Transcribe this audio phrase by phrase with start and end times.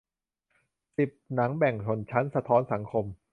[0.97, 3.05] สิบ หนังแบ่งชนชั้น สะท้อนสังคม